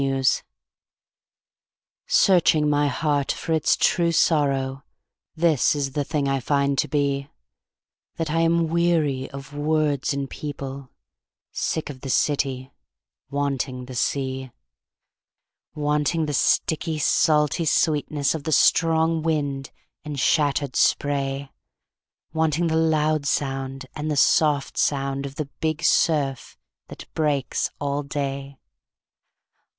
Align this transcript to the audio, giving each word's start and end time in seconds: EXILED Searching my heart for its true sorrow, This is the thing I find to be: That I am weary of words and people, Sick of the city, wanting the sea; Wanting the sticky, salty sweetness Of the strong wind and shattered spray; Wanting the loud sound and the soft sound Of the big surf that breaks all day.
EXILED 0.03 0.43
Searching 2.07 2.67
my 2.67 2.87
heart 2.87 3.31
for 3.31 3.53
its 3.53 3.75
true 3.77 4.11
sorrow, 4.11 4.83
This 5.35 5.75
is 5.75 5.91
the 5.91 6.03
thing 6.03 6.27
I 6.27 6.39
find 6.39 6.75
to 6.79 6.87
be: 6.87 7.29
That 8.15 8.31
I 8.31 8.39
am 8.39 8.69
weary 8.69 9.29
of 9.29 9.53
words 9.53 10.11
and 10.11 10.27
people, 10.27 10.89
Sick 11.51 11.91
of 11.91 12.01
the 12.01 12.09
city, 12.09 12.71
wanting 13.29 13.85
the 13.85 13.93
sea; 13.93 14.49
Wanting 15.75 16.25
the 16.25 16.33
sticky, 16.33 16.97
salty 16.97 17.65
sweetness 17.65 18.33
Of 18.33 18.45
the 18.45 18.51
strong 18.51 19.21
wind 19.21 19.69
and 20.03 20.19
shattered 20.19 20.75
spray; 20.75 21.51
Wanting 22.33 22.65
the 22.65 22.75
loud 22.75 23.27
sound 23.27 23.85
and 23.95 24.09
the 24.09 24.17
soft 24.17 24.79
sound 24.79 25.27
Of 25.27 25.35
the 25.35 25.45
big 25.59 25.83
surf 25.83 26.57
that 26.87 27.05
breaks 27.13 27.69
all 27.79 28.01
day. 28.01 28.57